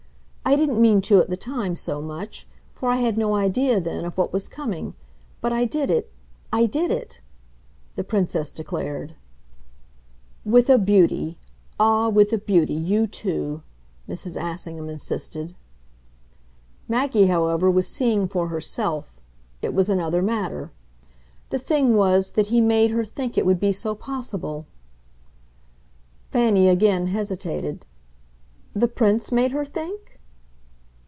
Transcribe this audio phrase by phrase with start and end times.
[0.43, 4.03] I didn't mean to, at the time, so much; for I had no idea then
[4.03, 4.95] of what was coming.
[5.39, 6.11] But I did it,
[6.51, 7.21] I did it!"
[7.95, 9.15] the Princess declared.
[10.43, 11.37] "With a beauty
[11.79, 13.61] ah, with a beauty, you too!"
[14.09, 14.35] Mrs.
[14.35, 15.55] Assingham insisted.
[16.89, 19.21] Maggie, however, was seeing for herself
[19.61, 20.69] it was another matter,
[21.49, 24.65] "The thing was that he made her think it would be so possible."
[26.29, 27.85] Fanny again hesitated.
[28.73, 30.17] "The Prince made her think